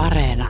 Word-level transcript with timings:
Areena. 0.00 0.48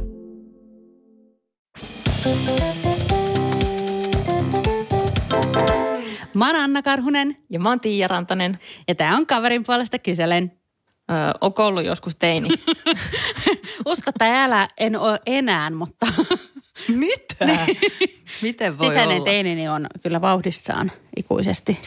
Mä 6.34 6.46
oon 6.46 6.57
Anna 6.57 6.83
Karhunen 6.83 7.37
Ja 7.50 7.60
mä 7.60 7.68
oon 7.68 7.81
Tiia 7.81 8.09
Rantanen. 8.09 8.59
ja 8.89 8.95
tää 8.95 9.16
on 9.16 9.27
kaverin 9.27 9.62
puolesta 9.66 9.98
kyselen. 9.98 10.52
Öö, 11.11 11.16
onko 11.41 11.66
ollut 11.66 11.84
joskus 11.84 12.16
teini? 12.16 12.48
Usko 13.86 14.11
tai 14.18 14.29
älä, 14.36 14.68
en 14.79 14.96
ole 14.96 15.21
enää, 15.27 15.71
mutta 15.71 16.07
Mitä? 16.89 17.67
Miten 18.43 18.79
voi 18.79 18.89
sisäinen 18.89 19.17
olla? 19.17 19.25
teinini 19.25 19.69
on 19.69 19.87
kyllä 20.03 20.21
vauhdissaan 20.21 20.93
ikuisesti. 21.17 21.80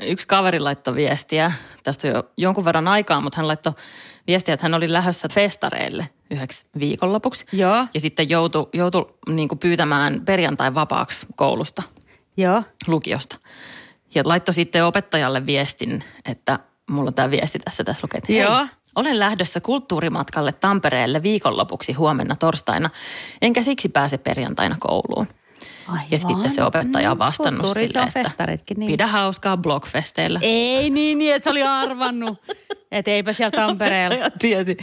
Yksi 0.00 0.26
kaveri 0.26 0.60
laittoi 0.60 0.94
viestiä, 0.94 1.52
tästä 1.82 2.08
on 2.08 2.14
jo 2.14 2.30
jonkun 2.36 2.64
verran 2.64 2.88
aikaa, 2.88 3.20
mutta 3.20 3.36
hän 3.36 3.48
laittoi 3.48 3.72
viestiä, 4.26 4.54
että 4.54 4.64
hän 4.64 4.74
oli 4.74 4.92
lähdössä 4.92 5.28
festareille 5.28 6.08
yhdeksi 6.30 6.66
viikonlopuksi. 6.78 7.46
Joo. 7.52 7.86
Ja 7.94 8.00
sitten 8.00 8.30
joutui, 8.30 8.68
joutui 8.72 9.14
niin 9.28 9.48
pyytämään 9.60 10.20
perjantai 10.24 10.74
vapaaksi 10.74 11.26
koulusta, 11.36 11.82
Joo. 12.36 12.62
lukiosta. 12.86 13.38
Ja 14.14 14.22
laittoi 14.26 14.54
sitten 14.54 14.84
opettajalle 14.84 15.46
viestin, 15.46 16.04
että 16.24 16.58
mulla 16.90 17.08
on 17.08 17.14
tämä 17.14 17.30
viesti 17.30 17.58
tässä, 17.58 17.84
tässä 17.84 18.00
lukee, 18.02 18.18
että 18.18 18.32
hei, 18.32 18.42
Joo. 18.42 18.66
olen 18.94 19.18
lähdössä 19.18 19.60
kulttuurimatkalle 19.60 20.52
Tampereelle 20.52 21.22
viikonlopuksi 21.22 21.92
huomenna 21.92 22.36
torstaina, 22.36 22.90
enkä 23.42 23.62
siksi 23.62 23.88
pääse 23.88 24.18
perjantaina 24.18 24.76
kouluun. 24.80 25.26
Aivan. 25.88 26.04
Ja 26.10 26.18
sitten 26.18 26.50
se 26.50 26.64
opettaja 26.64 27.10
on 27.10 27.18
vastannut 27.18 27.60
Kulttuuri, 27.60 27.88
sille, 27.88 28.02
että 28.02 28.20
festaritkin, 28.20 28.80
niin. 28.80 28.92
pidä 28.92 29.06
hauskaa 29.06 29.56
blogfesteillä. 29.56 30.38
Ei 30.42 30.90
niin, 30.90 31.18
niin, 31.18 31.34
että 31.34 31.44
se 31.44 31.50
oli 31.50 31.62
arvannut. 31.62 32.38
että 32.92 33.10
eipä 33.10 33.32
siellä 33.32 33.50
Tampereella. 33.50 34.16
Opettaja 34.16 34.30
tiesi. 34.38 34.76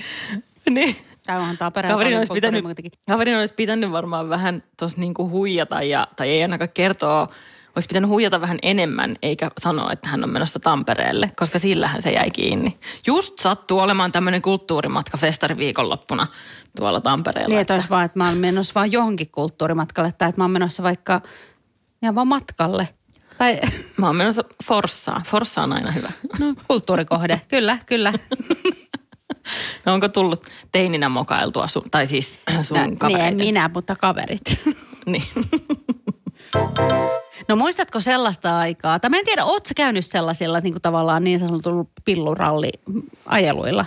Niin. 0.70 0.95
Tämä 1.25 1.39
on 1.39 1.58
Tampereella 1.58 1.94
Kaverin 1.98 2.17
olisi, 2.17 2.34
pitänyt, 2.34 2.66
kaverin 3.08 3.38
olisi 3.38 3.53
pitänyt 3.53 3.91
varmaan 3.91 4.30
vähän 4.30 4.63
tuossa 4.78 5.00
niinku 5.00 5.30
huijata, 5.30 5.83
ja, 5.83 6.08
tai 6.16 6.30
ei 6.30 6.41
ainakaan 6.41 6.69
kertoa, 6.73 7.30
olisi 7.75 7.88
pitänyt 7.88 8.09
huijata 8.09 8.42
vähän 8.42 8.59
enemmän, 8.62 9.16
eikä 9.22 9.52
sanoa, 9.58 9.92
että 9.92 10.09
hän 10.09 10.23
on 10.23 10.30
menossa 10.30 10.59
Tampereelle, 10.59 11.31
koska 11.39 11.59
sillähän 11.59 12.02
se 12.02 12.09
jäi 12.09 12.31
kiinni. 12.31 12.78
Just 13.08 13.39
sattuu 13.39 13.80
olemaan 13.80 14.12
tämmöinen 14.12 14.42
kulttuurimatka 14.42 15.17
festari 15.17 15.58
viikonloppuna 15.58 16.28
tuolla 16.78 17.02
Tampereella. 17.02 17.50
Niin, 17.50 17.62
että 17.62 17.73
olisi 17.73 17.90
vaan, 17.90 18.06
että 18.06 18.20
mä 18.20 18.28
oon 18.28 18.38
menossa 18.38 18.73
vaan 18.75 18.92
johonkin 18.92 19.31
kulttuurimatkalle 19.31 20.12
tai 20.17 20.30
että 20.30 20.42
mä 20.42 20.44
oon 20.44 20.52
menossa 20.52 20.84
vaikka 20.84 21.22
ihan 22.03 22.16
vaan 22.16 22.28
matkalle. 22.28 22.90
Tai 23.38 23.59
Mä 23.97 24.08
oon 24.08 24.16
menossa 24.16 24.44
Forssaan. 24.66 25.23
Forssa 25.23 25.64
on 25.64 25.73
aina 25.73 25.92
hyvä. 25.92 26.12
no, 26.40 26.53
kulttuurikohde, 26.67 27.42
kyllä, 27.47 27.78
kyllä. 27.86 28.14
No 29.86 29.94
onko 29.94 30.09
tullut 30.09 30.45
teininä 30.72 31.09
mokailtua 31.09 31.67
sun, 31.67 31.84
tai 31.92 32.08
siis 32.08 32.40
sun 32.64 32.78
No, 32.78 32.86
niin, 32.86 32.97
kavereiden? 32.97 33.28
en 33.28 33.38
minä, 33.38 33.70
mutta 33.73 33.95
kaverit. 33.95 34.62
Niin. 35.06 35.23
No 37.48 37.56
muistatko 37.56 38.02
sellaista 38.02 38.59
aikaa, 38.59 39.00
tai 39.00 39.09
mä 39.09 39.18
en 39.18 39.26
tiedä, 39.26 39.45
ootko 39.45 39.70
käynyt 39.76 40.06
sellaisilla 40.06 40.59
niin 40.59 40.73
kuin 40.73 40.82
tavallaan 40.82 41.23
niin 41.23 41.40
sanotulla 41.40 41.86
pilluralli-ajeluilla? 42.06 43.86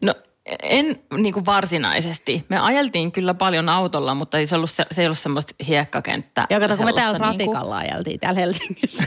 No 0.00 0.14
en 0.62 1.02
niin 1.16 1.34
kuin 1.34 1.46
varsinaisesti. 1.46 2.44
Me 2.48 2.58
ajeltiin 2.58 3.12
kyllä 3.12 3.34
paljon 3.34 3.68
autolla, 3.68 4.14
mutta 4.14 4.38
ei 4.38 4.46
se, 4.46 4.56
ollut 4.56 4.70
se, 4.70 4.86
se 4.90 5.02
ei 5.02 5.06
ollut 5.06 5.18
semmoista 5.18 5.54
hiekkakenttää. 5.68 6.46
Ja 6.50 6.60
kato, 6.60 6.76
kun 6.76 6.84
me 6.84 6.92
täällä 6.92 7.12
sellaista 7.12 7.38
niinku- 7.38 7.52
ratikalla 7.54 7.76
ajeltiin 7.76 8.20
täällä 8.20 8.40
Helsingissä. 8.40 9.04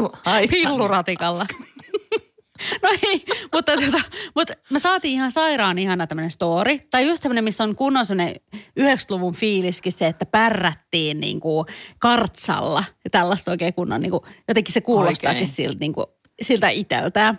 Pilluratikalla. 0.50 1.46
No 2.88 2.98
ei, 3.08 3.24
mutta, 3.54 3.72
tota, 3.76 4.00
mutta 4.34 4.52
me 4.70 4.78
saatiin 4.78 5.14
ihan 5.14 5.30
sairaan 5.30 5.78
ihana 5.78 6.06
tämmöinen 6.06 6.30
story. 6.30 6.78
Tai 6.90 7.06
just 7.06 7.22
semmoinen, 7.22 7.44
missä 7.44 7.64
on 7.64 7.76
kunnon 7.76 8.06
semmoinen 8.06 8.36
90-luvun 8.80 9.34
fiiliskin 9.34 9.92
se, 9.92 10.06
että 10.06 10.26
pärrättiin 10.26 11.20
niin 11.20 11.40
kuin 11.40 11.66
kartsalla. 11.98 12.84
Ja 13.04 13.10
tällaista 13.10 13.50
oikein 13.50 13.74
kunnon, 13.74 14.00
niin 14.00 14.10
kuin, 14.10 14.22
jotenkin 14.48 14.74
se 14.74 14.80
kuulostaakin 14.80 15.28
Oikein. 15.28 15.46
siltä, 15.46 15.78
niin 15.80 15.92
kuin, 15.92 16.06
siltä 16.42 16.68
iteltään. 16.68 17.38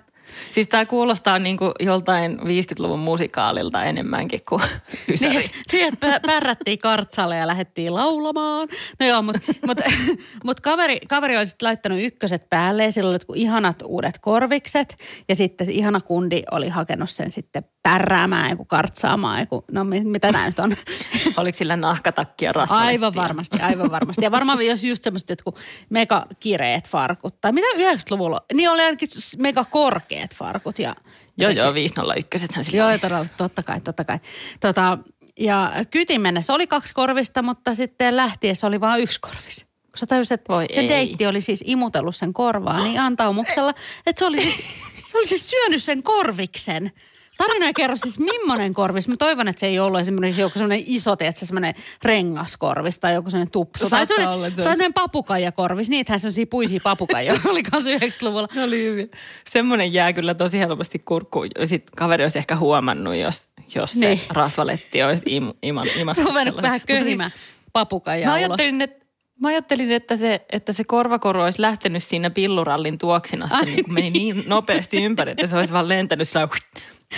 Siis 0.51 0.67
tämä 0.67 0.85
kuulostaa 0.85 1.39
niin 1.39 1.57
kuin 1.57 1.71
joltain 1.79 2.39
50-luvun 2.39 2.99
musikaalilta 2.99 3.83
enemmänkin 3.83 4.39
kuin 4.49 4.61
ysäri. 5.07 5.33
Niin, 5.33 5.51
niin 5.71 5.93
että 5.93 6.07
pä- 6.07 6.21
pärrättiin 6.25 6.79
kartsalle 6.79 7.37
ja 7.37 7.47
lähdettiin 7.47 7.93
laulamaan. 7.93 8.67
No 8.99 9.05
joo, 9.05 9.21
mutta 9.21 9.39
mut, 9.67 9.77
mut 10.43 10.59
kaveri, 10.59 10.97
kaveri 11.07 11.37
oli 11.37 11.45
sitten 11.45 11.67
laittanut 11.67 11.99
ykköset 12.01 12.49
päälle 12.49 12.83
ja 12.83 12.91
sillä 12.91 13.09
oli 13.09 13.17
ihanat 13.35 13.83
uudet 13.85 14.19
korvikset. 14.21 14.97
Ja 15.29 15.35
sitten 15.35 15.69
ihana 15.69 16.01
kundi 16.01 16.43
oli 16.51 16.69
hakenut 16.69 17.09
sen 17.09 17.31
sitten 17.31 17.63
pärräämään, 17.83 18.49
joku 18.49 18.65
kartsaamaan, 18.65 19.39
joku, 19.39 19.65
no 19.71 19.83
mi- 19.83 20.03
mitä 20.03 20.31
nämä 20.31 20.45
nyt 20.45 20.59
on. 20.59 20.75
Oliko 21.37 21.57
sillä 21.57 21.75
nahkatakki 21.75 22.45
ja 22.45 22.53
rasvalettia? 22.53 22.87
Aivan 22.87 23.15
varmasti, 23.15 23.61
aivan 23.61 23.91
varmasti. 23.91 24.25
Ja 24.25 24.31
varmaan 24.31 24.65
jos 24.65 24.83
just 24.83 25.03
semmoiset 25.03 25.29
jotkut 25.29 25.59
mega 25.89 26.25
kireet 26.39 26.87
farkut. 26.89 27.41
Tai 27.41 27.51
mitä 27.51 27.67
90-luvulla? 27.77 28.41
Niin 28.53 28.69
oli 28.69 28.81
ainakin 28.81 29.09
mega 29.37 29.65
korkeat 29.65 30.35
farkut. 30.35 30.79
Ja 30.79 30.95
Joo, 31.37 31.51
joo, 31.51 31.73
501 31.73 32.47
hän 32.53 32.63
sillä 32.63 32.77
Joo, 32.77 32.97
todella, 32.97 33.25
totta 33.37 33.63
kai, 33.63 33.81
totta 33.81 34.03
kai. 34.03 34.19
Tota, 34.59 34.97
ja 35.39 35.71
kytin 35.91 36.21
mennessä 36.21 36.53
oli 36.53 36.67
kaksi 36.67 36.93
korvista, 36.93 37.41
mutta 37.41 37.75
sitten 37.75 38.15
lähtiessä 38.17 38.67
oli 38.67 38.81
vain 38.81 39.01
yksi 39.03 39.19
korvis. 39.19 39.65
Kun 39.65 39.97
sä 39.97 40.05
tajusit, 40.05 40.31
että 40.31 40.53
Voi 40.53 40.65
se 40.73 40.79
ei. 40.79 40.89
deitti 40.89 41.25
oli 41.27 41.41
siis 41.41 41.63
imutellut 41.67 42.15
sen 42.15 42.33
korvaa 42.33 42.83
niin 42.83 42.99
antaumuksella, 42.99 43.69
että 44.05 44.19
se 44.19 44.25
oli 44.25 44.41
siis, 44.41 44.63
se 44.97 45.17
oli 45.17 45.27
siis 45.27 45.49
syönyt 45.49 45.83
sen 45.83 46.03
korviksen. 46.03 46.91
Tarina 47.39 47.65
ei 47.65 47.73
kerro 47.73 47.95
siis 47.95 48.19
millainen 48.19 48.73
korvis. 48.73 49.07
Mä 49.07 49.17
toivon, 49.17 49.47
että 49.47 49.59
se 49.59 49.67
ei 49.67 49.79
ollut 49.79 49.99
esimerkiksi 49.99 50.41
joku 50.41 50.53
sellainen 50.59 50.83
iso, 50.87 51.15
tiedätkö, 51.15 51.45
sellainen 51.45 51.73
rengaskorvis 52.03 52.99
tai 52.99 53.13
joku 53.13 53.29
sellainen 53.29 53.51
tupsu. 53.51 53.89
Tai 53.89 53.89
Saattaa 53.89 54.05
sellainen, 54.17 54.29
olla, 54.39 54.49
se 54.49 54.55
tai 54.55 54.65
on- 54.65 54.71
sellainen 54.71 54.93
papukaijakorvis. 54.93 55.89
Niitähän 55.89 56.19
sellaisia 56.19 56.45
puisia 56.47 56.79
papukaijoja 56.83 57.39
oli 57.51 57.63
kanssa 57.63 57.89
90-luvulla. 57.89 58.47
Ne 58.55 58.63
oli 58.63 58.83
hyviä. 58.83 59.07
Semmoinen 59.49 59.93
jää 59.93 60.13
kyllä 60.13 60.33
tosi 60.33 60.59
helposti 60.59 60.99
kurkkuun. 60.99 61.47
Sitten 61.65 61.93
kaveri 61.95 62.23
olisi 62.25 62.37
ehkä 62.39 62.55
huomannut, 62.55 63.15
jos, 63.15 63.47
jos 63.75 63.91
se 63.91 63.99
Niin. 64.07 64.21
rasvaletti 64.29 65.03
olisi 65.03 65.23
im, 65.25 65.53
iman, 65.63 65.87
imassa. 65.99 66.23
Ruvennut 66.23 66.55
sellainen. 66.55 66.61
vähän 66.61 66.79
Mutta 66.81 66.93
siis 66.93 67.03
köhimään 67.03 67.31
papukaijaa 67.73 68.31
Mä 68.31 68.37
ulos. 68.37 68.45
ajattelin, 68.47 68.81
että 68.81 68.98
Mä 69.39 69.47
ajattelin, 69.47 69.91
että 69.91 70.17
se, 70.17 70.45
että 70.51 70.73
se 70.73 70.83
korvakoru 70.83 71.41
olisi 71.41 71.61
lähtenyt 71.61 72.03
siinä 72.03 72.29
pillurallin 72.29 72.97
tuoksinassa, 72.97 73.57
Ai 73.57 73.65
niin 73.65 73.85
kun 73.85 73.93
meni 73.93 74.09
niin 74.09 74.43
nopeasti 74.47 75.03
ympäri, 75.03 75.31
että 75.31 75.47
se 75.47 75.57
olisi 75.57 75.73
vaan 75.73 75.87
lentänyt 75.87 76.29
sillä 76.29 76.47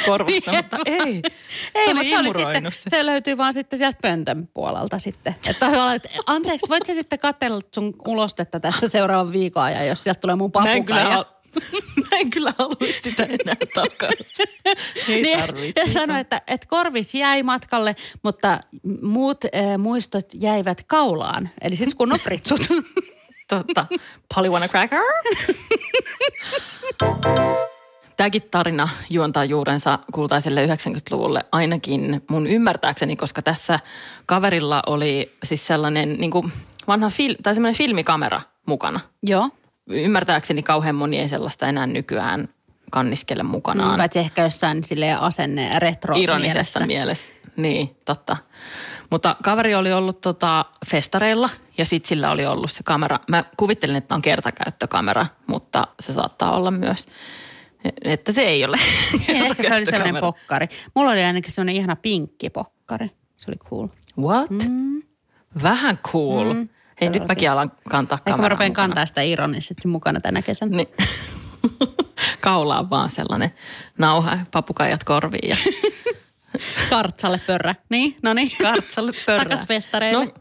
korvasta, 0.06 0.52
mutta 0.52 0.78
ei. 0.86 1.22
Ei, 1.76 1.86
se 1.86 1.94
mutta 1.94 2.10
se, 2.10 2.18
oli 2.18 2.32
sitten, 2.32 2.72
se. 2.72 2.90
se 2.90 3.06
löytyy 3.06 3.38
vaan 3.38 3.54
sitten 3.54 3.80
sieltä 3.80 3.98
pöntön 4.02 4.50
puolelta 4.54 5.00
sitten. 5.00 5.36
Että 5.48 5.66
on 5.66 5.72
hyvä, 5.72 5.94
että 5.94 6.10
anteeksi, 6.28 6.70
voit 6.70 6.86
sä 6.86 6.94
sitten 6.94 7.20
katsella 7.20 7.62
sun 7.76 7.94
ulostetta 8.08 8.60
tässä 8.60 8.90
seuraavan 8.90 9.34
viikon 9.34 9.64
ajan, 9.64 9.88
jos 9.88 10.04
sieltä 10.04 10.20
tulee 10.20 10.36
mun 10.36 10.52
Mä 10.64 10.74
en 10.74 10.86
kyllä, 10.86 11.02
papukaija. 11.02 11.41
mä 12.12 12.18
en 12.18 12.30
kyllä 12.30 12.54
haluaisi 12.58 13.02
sitä 13.04 13.24
enää 13.24 13.56
takaisin. 13.74 14.46
Ei 15.10 15.22
Niin, 15.22 15.40
tarvitse. 15.40 15.82
ja 15.86 15.92
sanoi, 15.92 16.20
että, 16.20 16.42
että 16.48 16.68
korvis 16.70 17.16
jäi 17.16 17.44
matkalle, 17.44 17.96
mutta 18.24 18.60
muut 19.02 19.46
äh, 19.46 19.78
muistot 19.78 20.26
jäivät 20.34 20.84
kaulaan. 20.88 21.50
Eli 21.62 21.76
sitten 21.76 21.98
kun 21.98 22.14
on 22.14 22.20
fritsut. 22.20 22.62
Totta. 23.50 23.86
Polly 24.36 24.50
wanna 24.50 24.68
cracker? 24.68 25.00
Tämäkin 28.18 28.42
tarina 28.52 28.90
juontaa 29.10 29.46
juurensa 29.46 30.00
kultaiselle 30.12 30.66
90-luvulle 30.66 31.46
ainakin 31.52 32.22
mun 32.30 32.48
ymmärtääkseni, 32.48 33.16
koska 33.16 33.42
tässä 33.42 33.80
kaverilla 34.26 34.84
oli 34.88 35.32
siis 35.44 35.68
sellainen 35.68 36.14
niin 36.20 36.32
kuin 36.32 36.52
vanha 36.88 37.10
fil- 37.10 37.36
tai 37.44 37.56
semmoinen 37.56 37.78
filmikamera 37.78 38.42
mukana. 38.66 39.00
Joo. 39.24 39.50
Ymmärtääkseni 39.90 40.64
kauhean 40.64 40.96
moni 40.96 41.20
ei 41.20 41.30
sellaista 41.30 41.68
enää 41.68 41.88
nykyään 41.88 42.50
kanniskele 42.92 43.44
mukanaan. 43.44 43.92
Mm, 43.92 43.98
paitsi 43.98 44.20
ehkä 44.20 44.44
jossain 44.44 44.84
sille 44.84 45.14
asenne 45.14 45.80
retro 45.80 46.16
Ironisessa 46.18 46.86
mielessä. 46.88 47.32
Niin, 47.58 47.96
totta. 48.06 48.38
Mutta 49.10 49.36
kaveri 49.44 49.76
oli 49.76 49.94
ollut 49.94 50.22
tota 50.22 50.66
festareilla 50.88 51.50
ja 51.78 51.86
sitten 51.86 52.08
sillä 52.08 52.32
oli 52.32 52.46
ollut 52.46 52.72
se 52.72 52.84
kamera. 52.84 53.20
Mä 53.28 53.46
kuvittelin, 53.58 53.96
että 53.96 54.16
on 54.16 54.22
kertakäyttökamera, 54.22 55.26
mutta 55.48 55.88
se 56.00 56.14
saattaa 56.14 56.56
olla 56.56 56.72
myös, 56.72 57.08
että 58.04 58.32
se 58.32 58.42
ei 58.42 58.66
ole 58.66 58.78
ehkä 59.28 59.70
se 59.70 59.76
oli 59.76 59.86
sellainen 59.86 60.22
pokkari. 60.22 60.68
Mulla 60.96 61.12
oli 61.12 61.24
ainakin 61.24 61.52
sellainen 61.52 61.76
ihana 61.76 61.96
pinkki 61.96 62.50
pokkari. 62.50 63.12
Se 63.38 63.52
oli 63.52 63.58
cool. 63.58 63.88
What? 64.20 64.50
Mm. 64.50 65.02
Vähän 65.64 65.98
cool. 65.98 66.54
Mm, 66.54 66.70
Hei, 67.02 67.10
nyt 67.10 67.28
mäkin 67.28 67.52
alan 67.52 67.72
kantaa 67.90 68.16
Ehkä 68.18 68.30
mä 68.30 68.36
kameraa 68.36 68.50
rupean 68.56 68.72
mukana. 68.72 68.88
kantaa 68.88 69.06
sitä 69.06 69.22
ironisesti 69.22 69.88
mukana 69.88 70.20
tänä 70.20 70.42
kesänä. 70.42 70.78
Niin. 70.78 70.88
Kaulaan 72.42 72.90
vaan 72.90 73.12
sellainen 73.12 73.54
nauha, 73.98 74.38
papukajat 74.52 75.04
korviin 75.04 75.50
ja 75.50 75.56
Kartsalle 76.90 77.42
pörrä. 77.48 77.76
Niin, 77.90 78.18
no 78.24 78.34
niin. 78.34 78.52
kartsalle 78.62 79.12
pörrää. 79.26 79.46
Takas 79.46 79.66
festareille. 79.68 80.26
No, 80.26 80.32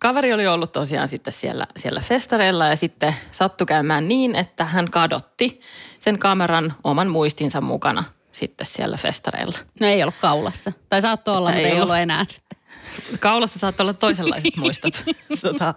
kaveri 0.00 0.32
oli 0.32 0.46
ollut 0.46 0.72
tosiaan 0.72 1.08
sitten 1.08 1.32
siellä, 1.32 1.66
siellä 1.76 2.00
festareilla 2.00 2.66
ja 2.66 2.76
sitten 2.76 3.14
sattui 3.32 3.66
käymään 3.66 4.08
niin, 4.08 4.34
että 4.34 4.64
hän 4.64 4.90
kadotti 4.90 5.60
sen 5.98 6.18
kameran 6.18 6.74
oman 6.84 7.08
muistinsa 7.08 7.60
mukana 7.60 8.04
sitten 8.32 8.66
siellä 8.66 8.96
festareilla. 8.96 9.58
No 9.80 9.86
ei 9.86 10.02
ollut 10.02 10.14
kaulassa. 10.20 10.72
Tai 10.88 11.02
saattoi 11.02 11.36
olla, 11.36 11.48
Että 11.50 11.56
mutta 11.56 11.68
ei 11.68 11.74
ei 11.74 11.80
ollut. 11.80 11.90
ollut 11.90 12.02
enää. 12.02 12.22
Kaulassa 13.20 13.58
saattaa 13.58 13.84
olla 13.84 13.94
toisenlaiset 13.94 14.56
muistot. 14.64 14.94
tota, 15.42 15.74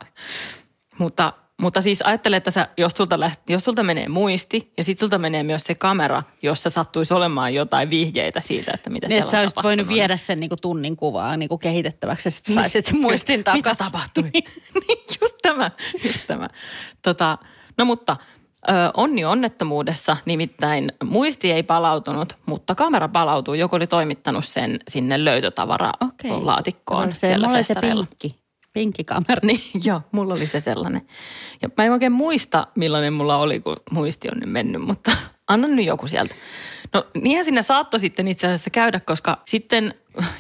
mutta, 0.97 1.33
mutta 1.61 1.81
siis 1.81 2.01
ajattele, 2.01 2.35
että 2.35 2.51
sä, 2.51 2.67
jos, 2.77 2.91
sulta 2.97 3.19
läht, 3.19 3.39
jos 3.49 3.63
sulta 3.63 3.83
menee 3.83 4.09
muisti 4.09 4.71
ja 4.77 4.83
sitten 4.83 4.99
sulta 4.99 5.17
menee 5.17 5.43
myös 5.43 5.63
se 5.63 5.75
kamera, 5.75 6.23
jossa 6.41 6.69
sattuisi 6.69 7.13
olemaan 7.13 7.53
jotain 7.53 7.89
vihjeitä 7.89 8.41
siitä, 8.41 8.71
että 8.73 8.89
mitä 8.89 9.07
Niin, 9.07 9.21
siellä 9.21 9.31
sä 9.31 9.39
olisit 9.41 9.63
voinut 9.63 9.87
viedä 9.87 10.17
sen 10.17 10.39
niinku 10.39 10.55
tunnin 10.61 10.97
kuvaa 10.97 11.37
niinku 11.37 11.57
kehitettäväksi 11.57 12.27
ja 12.27 12.31
sitten 12.31 12.55
saisit 12.55 12.85
sen 12.85 12.99
muistin 13.01 13.39
Mitä 13.39 13.51
takaisin. 13.51 13.85
tapahtui? 13.85 14.23
niin, 14.33 14.99
just 15.21 15.35
tämä, 15.41 15.71
just 16.07 16.21
tämä. 16.27 16.47
Tota, 17.01 17.37
no 17.77 17.85
mutta 17.85 18.17
ö, 18.69 18.73
onni 18.93 19.25
onnettomuudessa 19.25 20.17
nimittäin 20.25 20.91
muisti 21.03 21.51
ei 21.51 21.63
palautunut, 21.63 22.37
mutta 22.45 22.75
kamera 22.75 23.07
palautuu. 23.07 23.53
Joku 23.53 23.75
oli 23.75 23.87
toimittanut 23.87 24.45
sen 24.45 24.79
sinne 24.87 25.25
löytötavaralaatikkoon 25.25 27.15
se, 27.15 27.19
siellä 27.19 27.47
oli 27.47 27.53
se 27.53 27.57
festareilla. 27.57 28.05
pinkki, 28.05 28.35
pinkki 28.73 29.03
kamera. 29.03 29.41
Niin, 29.43 29.61
joo, 29.83 30.01
mulla 30.11 30.33
oli 30.33 30.47
se 30.47 30.59
sellainen. 30.59 31.07
Ja 31.61 31.69
mä 31.77 31.83
en 31.83 31.91
oikein 31.91 32.11
muista, 32.11 32.67
millainen 32.75 33.13
mulla 33.13 33.37
oli, 33.37 33.59
kun 33.59 33.77
muisti 33.91 34.27
on 34.31 34.39
nyt 34.39 34.51
mennyt, 34.51 34.81
mutta 34.81 35.11
anna 35.47 35.67
nyt 35.67 35.85
joku 35.85 36.07
sieltä. 36.07 36.35
No 36.93 37.05
niinhän 37.21 37.45
sinne 37.45 37.61
saattoi 37.61 37.99
sitten 37.99 38.27
itse 38.27 38.47
asiassa 38.47 38.69
käydä, 38.69 38.99
koska 38.99 39.37
sitten 39.45 39.93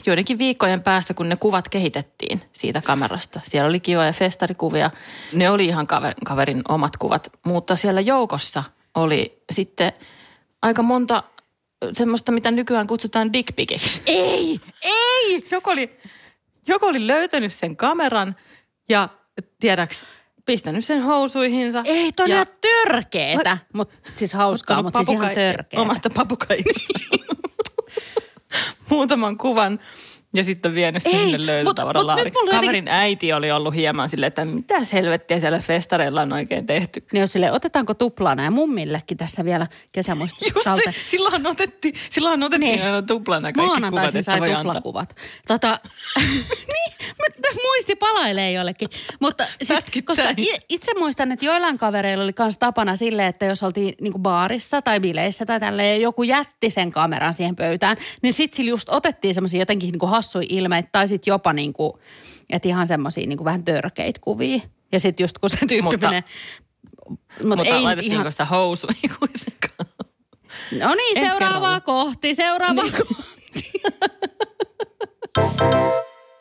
joidenkin 0.05 0.39
viikkojen 0.39 0.83
päästä, 0.83 1.13
kun 1.13 1.29
ne 1.29 1.35
kuvat 1.35 1.69
kehitettiin 1.69 2.41
siitä 2.51 2.81
kamerasta, 2.81 3.39
siellä 3.43 3.69
oli 3.69 3.79
kivoja 3.79 4.13
festarikuvia, 4.13 4.91
ne 5.33 5.49
oli 5.49 5.65
ihan 5.65 5.87
kaver, 5.87 6.13
kaverin 6.25 6.61
omat 6.69 6.97
kuvat, 6.97 7.31
mutta 7.45 7.75
siellä 7.75 8.01
joukossa 8.01 8.63
oli 8.95 9.43
sitten 9.51 9.93
aika 10.61 10.81
monta 10.83 11.23
semmoista, 11.91 12.31
mitä 12.31 12.51
nykyään 12.51 12.87
kutsutaan 12.87 13.33
dickpikiksi. 13.33 14.01
Ei, 14.05 14.59
ei! 14.83 15.43
Joku 15.51 15.69
oli, 15.69 15.97
joku 16.67 16.85
oli 16.85 17.07
löytänyt 17.07 17.53
sen 17.53 17.77
kameran 17.77 18.35
ja 18.89 19.09
tiedäks, 19.59 20.05
pistänyt 20.45 20.85
sen 20.85 21.01
housuihinsa. 21.01 21.81
Ei, 21.85 22.11
toi 22.11 22.23
on 22.23 22.37
ja 22.37 22.45
törkeetä. 22.45 23.57
Mut, 23.73 23.91
siis 24.15 24.33
hauskaa, 24.33 24.83
mutta 24.83 25.03
siis 25.03 25.09
ihan 25.09 25.35
törkeetä. 25.35 25.81
Omasta 25.81 26.09
papukainista. 26.09 26.99
Muutaman 28.89 29.37
kuvan 29.37 29.79
ja 30.33 30.43
sitten 30.43 30.75
vienyt 30.75 31.03
sen 31.03 31.11
Ei, 31.15 31.19
sinne 31.23 31.37
mut- 31.37 31.45
löytötavaralaariin. 31.45 32.33
mut 32.33 32.43
nyt 32.45 32.53
on 32.53 32.59
Kaverin 32.59 32.87
äiti 32.87 33.33
oli 33.33 33.51
ollut 33.51 33.75
hieman 33.75 34.09
silleen, 34.09 34.27
että 34.27 34.45
mitä 34.45 34.73
helvettiä 34.93 35.39
siellä 35.39 35.59
festareilla 35.59 36.21
on 36.21 36.33
oikein 36.33 36.65
tehty. 36.65 37.03
Niin 37.13 37.21
jos 37.21 37.33
sille, 37.33 37.51
otetaanko 37.51 37.93
tuplana 37.93 38.43
ja 38.43 38.51
mummillekin 38.51 39.17
tässä 39.17 39.45
vielä 39.45 39.67
kesämuistot 39.91 40.55
Just 40.55 40.67
se, 40.85 40.99
silloin 41.05 41.47
otettiin, 41.47 41.93
silloin 42.09 42.43
otettiin 42.43 42.79
Niin. 42.79 43.05
tuplana 43.07 43.51
kaikki 43.53 43.61
kuvat, 43.61 43.81
Maanantaisin 43.81 44.19
että 44.19 44.31
sai 44.31 44.63
tuplakuvat. 44.63 45.15
Tota, 45.47 45.79
niin, 46.73 46.93
muisti 47.65 47.95
palailee 47.95 48.51
jollekin. 48.51 48.89
Mutta 49.19 49.43
siis, 49.61 49.79
koska 50.05 50.23
itse 50.69 50.91
muistan, 50.99 51.31
että 51.31 51.45
joillain 51.45 51.77
kavereilla 51.77 52.23
oli 52.23 52.33
myös 52.39 52.57
tapana 52.57 52.95
silleen, 52.95 53.27
että 53.27 53.45
jos 53.45 53.63
oltiin 53.63 53.93
niinku 54.01 54.19
baarissa 54.19 54.81
tai 54.81 54.99
bileissä 54.99 55.45
tai 55.45 55.59
tälleen, 55.59 55.95
ja 55.95 56.01
joku 56.03 56.23
jätti 56.23 56.69
sen 56.69 56.91
kameran 56.91 57.33
siihen 57.33 57.55
pöytään, 57.55 57.97
niin 58.21 58.33
sit 58.33 58.53
sillä 58.53 58.69
just 58.69 58.89
otettiin 58.89 59.33
semmoisia 59.33 59.59
jotenkin 59.59 59.91
niinku 59.91 60.07
hassuja 60.17 60.47
ilmeitä 60.49 60.89
tai 60.91 61.07
sit 61.07 61.27
jopa 61.27 61.53
niinku, 61.53 61.99
että 62.49 62.67
ihan 62.67 62.87
semmoisia 62.87 63.27
niinku 63.27 63.45
vähän 63.45 63.63
törkeitä 63.65 64.19
kuvia. 64.23 64.59
Ja 64.91 64.99
sitten 64.99 65.23
just 65.23 65.37
kun 65.37 65.49
se 65.49 65.57
tyyppi 65.67 65.81
Mutta- 65.91 66.07
menee... 66.07 66.23
Mut 67.09 67.57
Mutta 67.57 67.63
ei 67.75 67.81
laitettiinko 67.81 68.19
ihan, 68.21 68.31
sitä 68.31 68.45
housuihin 68.45 69.09
kuitenkaan? 69.19 70.07
No 70.79 70.95
niin, 70.95 71.17
Ensi 71.17 71.29
seuraavaa 71.29 71.59
kerralla. 71.59 71.79
kohti, 71.81 72.35
seuraavaa 72.35 72.83
Niin. 72.83 72.93
kohti. 72.93 73.71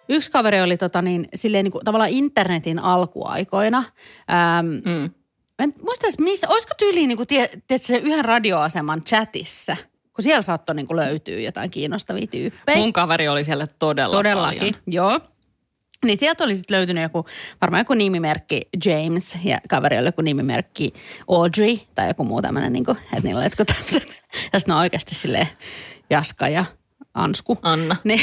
Yksi 0.09 0.31
kaveri 0.31 0.61
oli 0.61 0.77
tota 0.77 1.03
niin, 1.03 1.29
silleen 1.35 1.65
niin 1.65 1.73
kuin, 1.73 1.85
tavallaan 1.85 2.11
internetin 2.11 2.79
alkuaikoina. 2.79 3.79
Ähm, 3.79 4.67
Mm. 4.67 5.11
en 5.59 5.75
muista 5.83 6.07
missä, 6.19 6.49
olisiko 6.49 6.75
tyyliin 6.79 7.09
niin 7.09 7.17
kuin, 7.17 7.27
tie, 7.27 7.49
tiedätkö, 7.67 7.87
se 7.87 7.97
yhden 7.97 8.25
radioaseman 8.25 9.03
chatissa, 9.05 9.77
kun 10.17 10.23
siellä 10.23 10.43
saattoi 10.43 10.75
niin 10.75 10.87
kuin, 10.87 10.97
löytyä 10.97 11.41
jotain 11.41 11.71
kiinnostavia 11.71 12.27
tyyppejä. 12.27 12.79
Mun 12.79 12.93
kaveri 12.93 13.29
oli 13.29 13.45
siellä 13.45 13.65
todella 13.79 14.17
Todellakin, 14.17 14.59
paljon. 14.59 14.75
joo. 14.87 15.21
Niin 16.05 16.19
sieltä 16.19 16.45
oli 16.45 16.57
sitten 16.57 16.77
löytynyt 16.77 17.03
joku, 17.03 17.25
varmaan 17.61 17.81
joku 17.81 17.95
nimimerkki 17.95 18.63
James 18.85 19.39
ja 19.45 19.59
kaveri 19.69 19.99
oli 19.99 20.09
joku 20.09 20.23
nimimerkki 20.23 20.93
Audrey 21.29 21.77
tai 21.95 22.09
joku 22.09 22.25
muu 22.25 22.43
tämmöinen, 22.43 22.73
niin 22.73 22.85
kuin, 22.85 22.99
että 22.99 23.21
niillä 23.23 23.39
oli 23.39 23.47
jotkut 23.47 23.67
tämmöiset. 23.67 24.23
Ja 24.53 24.59
sitten 24.59 24.75
on 24.75 24.81
oikeasti 24.81 25.15
silleen 25.15 25.49
Jaska 26.11 26.49
ja 26.49 26.65
Ansku. 27.15 27.59
Anna. 27.63 27.97
Niin, 28.05 28.21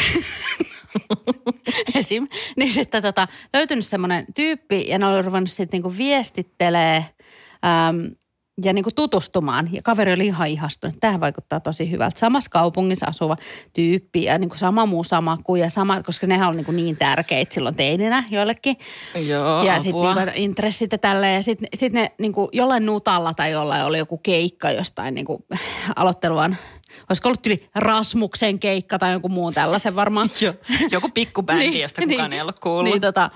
esim. 1.95 2.27
Niin 2.57 2.71
sitten 2.71 3.01
tota, 3.01 3.27
löytynyt 3.53 3.85
semmoinen 3.85 4.25
tyyppi 4.35 4.85
ja 4.87 4.99
ne 4.99 5.05
oli 5.05 5.21
ruvennut 5.21 5.51
sitten 5.51 5.69
niinku 5.71 5.97
viestittelee 5.97 7.05
äm, 7.87 8.15
ja 8.63 8.73
niinku 8.73 8.91
tutustumaan. 8.95 9.69
Ja 9.71 9.81
kaveri 9.81 10.13
oli 10.13 10.25
ihan 10.25 10.47
ihastunut. 10.47 10.95
Tähän 10.99 11.19
vaikuttaa 11.19 11.59
tosi 11.59 11.91
hyvältä. 11.91 12.19
Samassa 12.19 12.49
kaupungissa 12.49 13.05
asuva 13.05 13.37
tyyppi 13.73 14.23
ja 14.23 14.37
niinku 14.37 14.55
sama 14.57 14.85
muu 14.85 15.03
sama 15.03 15.37
kuin 15.43 15.61
ja 15.61 15.69
sama, 15.69 16.03
koska 16.03 16.27
nehän 16.27 16.47
oli 16.47 16.55
niinku 16.55 16.71
niin 16.71 16.97
tärkeitä 16.97 17.53
silloin 17.53 17.75
teininä 17.75 18.23
joillekin. 18.31 18.77
Joo, 19.27 19.63
ja 19.63 19.79
sitten 19.79 20.01
niinku 20.15 20.31
intressit 20.35 20.91
ja 20.91 20.97
tälleen. 20.97 21.35
Ja 21.35 21.43
sitten 21.43 21.67
sit 21.75 21.93
ne 21.93 22.11
niinku 22.19 22.49
jollain 22.53 22.85
nutalla 22.85 23.33
tai 23.33 23.51
jollain 23.51 23.85
oli 23.85 23.97
joku 23.97 24.17
keikka 24.17 24.71
jostain 24.71 25.13
niinku 25.13 25.45
aloitteluvan. 25.95 26.57
Olisiko 27.09 27.29
ollut 27.29 27.47
yli 27.47 27.69
Rasmuksen 27.75 28.59
keikka 28.59 28.99
tai 28.99 29.11
jonkun 29.11 29.31
muun 29.31 29.53
tällaisen 29.53 29.95
varmaan. 29.95 30.29
Joo. 30.41 30.53
Joku 30.91 31.09
pikkubändi, 31.09 31.81
josta 31.81 32.01
kukaan 32.01 32.33
ei 32.33 32.41
ollut 32.41 32.59
kuullut. 32.59 32.83
Niin, 32.83 33.01
tota, 33.01 33.29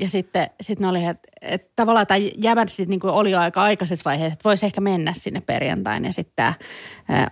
ja 0.00 0.08
sitten 0.08 0.50
sit 0.60 0.80
ne 0.80 0.88
oli, 0.88 1.04
että 1.04 1.28
et 1.40 1.76
tavallaan 1.76 2.06
tämä 2.06 2.20
jäbä 2.42 2.66
sitten 2.66 2.90
niinku 2.90 3.08
oli 3.08 3.30
jo 3.30 3.38
aika 3.38 3.62
aikaisessa 3.62 4.02
vaiheessa, 4.04 4.32
että 4.32 4.48
voisi 4.48 4.66
ehkä 4.66 4.80
mennä 4.80 5.12
sinne 5.12 5.40
perjantain. 5.40 6.04
Ja 6.04 6.12
sitten 6.12 6.34
tämä 6.36 6.54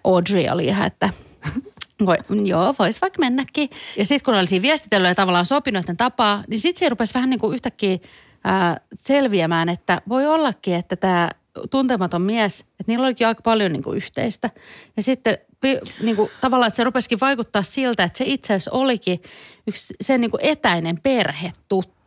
Audrey 0.05 0.49
oli 0.53 0.65
ihan, 0.65 0.87
että 0.87 1.11
voi, 2.07 2.17
joo, 2.45 2.75
voisi 2.79 3.01
vaikka 3.01 3.21
mennäkin. 3.21 3.71
Ja 3.97 4.07
sitten 4.07 4.25
kun 4.25 4.35
oli 4.35 4.47
siinä 4.47 4.63
viestitellyt 4.63 5.09
ja 5.09 5.15
tavallaan 5.15 5.47
sopinut, 5.47 5.81
että 5.81 5.95
tapaa, 5.99 6.45
niin 6.49 6.61
sitten 6.61 6.79
se 6.81 6.89
rupesi 6.89 7.15
vähän 7.15 7.31
niin 7.31 7.41
kuin 7.41 7.55
yhtäkkiä 7.55 7.99
ää, 8.45 8.77
selviämään, 8.99 9.69
että 9.69 10.03
voi 10.09 10.27
ollakin, 10.27 10.75
että 10.75 10.97
tämä 10.97 11.31
tuntematon 11.71 12.23
mies, 12.23 12.61
että 12.61 12.85
niillä 12.87 13.07
olikin 13.07 13.27
aika 13.27 13.43
paljon 13.43 13.73
niin 13.73 13.83
kuin 13.83 13.97
yhteistä. 13.97 14.51
Ja 14.97 15.03
sitten 15.03 15.39
niin 16.03 16.17
kuin, 16.17 16.31
tavallaan, 16.41 16.69
että 16.69 16.77
se 16.77 16.85
rupesikin 16.85 17.21
vaikuttaa 17.21 17.63
siltä, 17.63 18.05
että 18.05 18.19
se 18.19 18.25
itse 18.27 18.55
asiassa 18.55 18.71
olikin 18.73 19.23
yksi 19.67 19.95
sen 20.01 20.21
niin 20.21 20.31
kuin 20.31 20.45
etäinen 20.45 21.01
perhetuttu. 21.03 21.98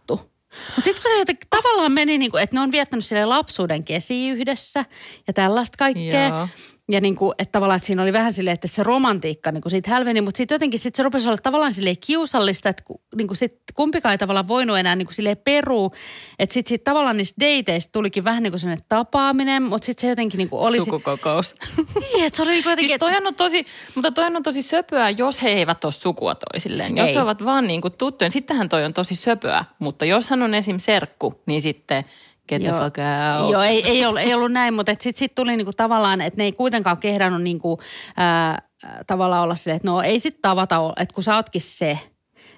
Mutta 0.68 0.82
sitten 0.82 1.02
kun 1.04 1.12
se 1.12 1.20
jotenkin 1.20 1.48
tavallaan 1.50 1.92
meni, 1.92 2.18
niin 2.18 2.32
kuin, 2.32 2.44
että 2.44 2.56
ne 2.56 2.62
on 2.62 2.72
viettänyt 2.72 3.06
sille 3.06 3.26
lapsuuden 3.26 3.86
kesi 3.86 4.30
yhdessä 4.30 4.86
ja 5.28 5.34
tällaista 5.34 5.78
kaikkea. 5.78 6.28
Joo. 6.28 6.48
Ja 6.92 7.02
niin 7.02 7.16
kuin, 7.16 7.34
että 7.40 7.52
tavallaan, 7.52 7.78
että 7.78 7.88
siinä 7.88 8.02
oli 8.02 8.14
vähän 8.14 8.34
silleen, 8.34 8.54
että 8.54 8.68
se 8.68 8.84
romantiikka 8.84 9.52
niin 9.52 9.62
kuin 9.62 9.72
siitä 9.72 9.90
hälveni, 9.90 10.22
mutta 10.22 10.38
sitten 10.38 10.56
jotenkin 10.56 10.80
sit 10.80 10.96
se 10.96 11.04
rupesi 11.04 11.28
olla 11.28 11.38
tavallaan 11.38 11.74
silleen 11.74 11.96
kiusallista, 12.06 12.70
että 12.70 12.84
ku- 12.84 13.02
niin 13.16 13.28
kuin 13.28 13.38
sit 13.38 13.58
kumpikaan 13.74 14.12
ei 14.12 14.18
tavallaan 14.18 14.48
voinut 14.48 14.78
enää 14.78 14.96
niin 14.96 15.06
kuin 15.06 15.16
silleen 15.16 15.38
peruu. 15.38 15.92
Että 16.40 16.54
sitten 16.54 16.70
sit 16.70 16.84
tavallaan 16.84 17.18
niistä 17.18 17.46
dateista 17.46 17.92
tulikin 17.92 18.24
vähän 18.24 18.44
niin 18.44 18.52
kuin 18.52 18.60
sellainen 18.60 18.86
tapaaminen, 18.90 19.64
mutta 19.64 19.86
sitten 19.86 20.02
se 20.02 20.10
jotenkin 20.10 20.38
niin 20.38 20.50
kuin 20.50 20.68
oli... 20.68 20.78
sit- 20.78 20.86
Sukukokous. 20.86 21.56
Niin, 22.14 22.26
että 22.26 22.38
se 22.38 22.44
oli 22.44 22.52
niin 22.52 22.64
kuin 22.64 22.72
jotenkin... 22.72 22.90
Siis 22.90 23.00
toihan 23.00 23.28
on 23.28 23.36
tosi, 23.36 23.66
mutta 23.96 24.12
toihan 24.12 24.36
on 24.36 24.44
tosi 24.44 24.62
söpöä, 24.62 25.10
jos 25.10 25.42
he 25.44 25.50
eivät 25.50 25.84
ole 25.84 25.94
sukua 25.94 26.36
toisilleen. 26.36 26.98
Jos 26.98 27.10
Ei. 27.10 27.16
he 27.16 27.22
ovat 27.22 27.46
vaan 27.46 27.68
niin 27.68 27.82
kuin 27.82 27.94
tuttuja, 27.98 28.26
niin 28.26 28.32
sittenhän 28.34 28.70
toi 28.70 28.86
on 28.86 28.94
tosi 28.94 29.16
söpöä. 29.16 29.66
Mutta 29.80 30.06
jos 30.06 30.28
hän 30.28 30.42
on 30.42 30.54
esim. 30.54 30.80
serkku, 30.80 31.42
niin 31.46 31.62
sitten 31.62 32.06
get 32.52 32.62
the 32.62 32.70
Joo. 32.72 32.80
fuck 32.84 32.98
out. 32.98 33.52
Joo, 33.52 33.62
ei, 33.62 33.84
ei, 33.88 34.06
ollut, 34.06 34.22
ei 34.22 34.34
ollut 34.34 34.52
näin, 34.52 34.74
mutta 34.74 34.92
sitten 34.92 35.16
sit 35.20 35.36
tuli 35.36 35.58
niinku 35.58 35.74
tavallaan, 35.78 36.22
että 36.22 36.38
ne 36.38 36.44
ei 36.44 36.52
kuitenkaan 36.52 36.98
kehdannut 36.98 37.42
niinku, 37.42 37.80
ää, 38.18 38.62
tavallaan 39.08 39.44
olla 39.44 39.56
silleen, 39.56 39.76
että 39.76 39.88
no 39.88 40.02
ei 40.02 40.20
sit 40.20 40.42
tavata, 40.42 40.94
että 40.98 41.14
kun 41.16 41.24
sä 41.24 41.36
ootkin 41.36 41.62
se. 41.62 42.00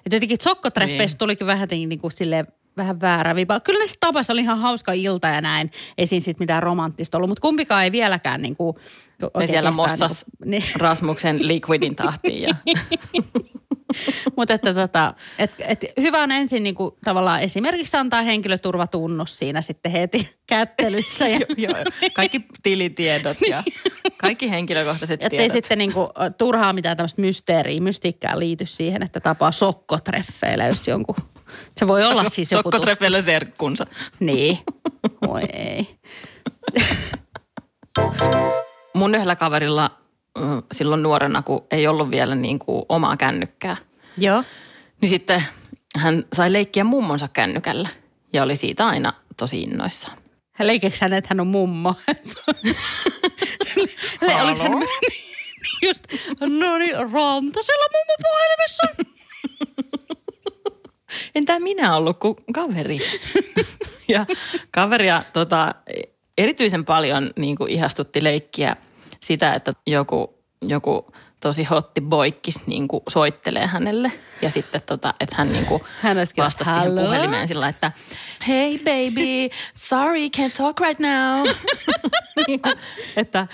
Että 0.06 0.16
jotenkin 0.16 0.38
sokkotreffeistä 0.42 1.14
Niin. 1.14 1.18
tulikin 1.18 1.46
vähän 1.46 1.68
niinku 1.70 2.10
silleen, 2.10 2.46
vähän 2.76 3.00
väärä 3.00 3.34
vipa. 3.34 3.60
Kyllä 3.60 3.78
ne 3.78 3.86
sitten 3.86 4.00
tapasi, 4.08 4.32
oli 4.32 4.40
ihan 4.40 4.58
hauska 4.58 4.92
ilta 4.92 5.28
ja 5.28 5.40
näin. 5.40 5.70
Ei 5.98 6.06
siinä 6.06 6.24
sitten 6.24 6.44
mitään 6.44 6.62
romanttista 6.62 7.18
ollut, 7.18 7.28
mutta 7.30 7.40
kumpikaan 7.40 7.84
ei 7.84 7.92
vieläkään 7.92 8.42
niinku 8.42 8.78
Ne 9.38 9.46
siellä 9.46 9.70
mossas 9.70 10.24
Niinku, 10.24 10.44
niin. 10.50 10.80
Rasmuksen 10.80 11.48
liquidin 11.48 11.96
tahtiin. 11.96 12.42
Ja... 12.42 12.54
Mutta 14.36 14.54
että 14.54 14.74
tota, 14.74 15.14
et, 15.38 15.50
et 15.60 15.84
hyvä 16.00 16.22
on 16.22 16.32
ensin 16.32 16.62
niinku 16.62 16.98
tavallaan 17.04 17.40
esimerkiksi 17.40 17.96
antaa 17.96 18.22
henkilöturvatunnus 18.22 19.38
siinä 19.38 19.62
sitten 19.62 19.92
heti 19.92 20.30
kättelyssä. 20.46 21.28
Ja, 21.28 21.40
joo, 21.56 21.70
joo. 21.76 22.10
Kaikki 22.14 22.40
tilitiedot 22.62 23.36
ja 23.48 23.62
kaikki 24.16 24.50
henkilökohtaiset 24.50 25.22
Että 25.22 25.36
ei 25.36 25.38
tiedot. 25.38 25.52
sitten 25.52 25.78
niinku, 25.78 26.10
turhaa 26.38 26.72
mitään 26.72 26.96
tämmöistä 26.96 27.20
mysteeriä, 27.20 27.80
mystiikkää 27.80 28.38
liity 28.38 28.66
siihen, 28.66 29.02
että 29.02 29.20
tapaa 29.20 29.52
sokkotreffeillä 29.52 30.66
just 30.66 30.86
jonkun. 30.86 31.16
Se 31.76 31.86
voi 31.88 32.04
olla 32.04 32.24
siis 32.24 32.52
joku... 32.52 32.62
Sokkotreffeillä 32.62 33.20
serkkunsa. 33.20 33.86
Niin. 34.20 34.58
Voi 35.26 35.42
ei. 35.52 35.88
Mun 38.94 39.14
yhdellä 39.14 39.36
kaverilla 39.36 39.90
ö, 40.38 40.40
silloin 40.72 41.02
nuorena, 41.02 41.42
kun 41.42 41.66
ei 41.70 41.86
ollut 41.86 42.10
vielä 42.10 42.34
niin 42.34 42.58
kuin 42.58 42.82
omaa 42.88 43.16
kännykkää. 43.16 43.76
Joo. 44.18 44.44
Niin 45.00 45.10
sitten 45.10 45.42
hän 45.96 46.24
sai 46.36 46.52
leikkiä 46.52 46.84
mummonsa 46.84 47.28
kännykällä 47.28 47.88
ja 48.32 48.42
oli 48.42 48.56
siitä 48.56 48.86
aina 48.86 49.12
tosi 49.36 49.62
innoissaan. 49.62 50.18
Leikeekö 50.60 50.96
hän, 51.00 51.12
että 51.12 51.28
hän 51.30 51.40
on 51.40 51.46
mummo? 51.46 51.94
Le- 54.20 54.42
Oliko 54.42 54.62
hän 54.62 54.72
just, 55.86 56.04
no 56.40 56.78
niin, 56.78 56.96
rantasella 56.96 57.86
mummo 57.92 58.14
puhelimessa? 58.22 58.82
Entä 61.34 61.60
minä 61.60 61.96
ollut 61.96 62.18
kuin 62.18 62.36
kaveri? 62.54 62.98
ja 64.08 64.26
kaveria 64.70 65.22
tota, 65.32 65.74
erityisen 66.38 66.84
paljon 66.84 67.30
niin 67.36 67.56
kuin 67.56 67.70
ihastutti 67.70 68.24
leikkiä 68.24 68.76
sitä, 69.20 69.52
että 69.52 69.72
joku, 69.86 70.38
joku 70.62 71.12
tosi 71.40 71.64
hotti 71.64 72.00
boikkis 72.00 72.66
niin 72.66 72.88
kuin 72.88 73.02
soittelee 73.08 73.66
hänelle. 73.66 74.12
Ja 74.42 74.50
sitten, 74.50 74.82
tota, 74.82 75.14
että 75.20 75.36
hän 75.38 75.52
niin 75.52 75.66
kuin 75.66 75.82
Hän 76.00 76.16
vastasi 76.36 76.70
siihen 76.70 76.84
"Hello?" 76.84 77.00
puhelimeen 77.00 77.48
sillä, 77.48 77.68
että 77.68 77.92
hey 78.48 78.78
baby, 78.78 79.54
sorry, 79.76 80.26
can't 80.36 80.56
talk 80.56 80.80
right 80.80 81.00
now. 81.00 81.46
niin 82.46 82.60
kuin, 82.62 82.74
että, 83.16 83.46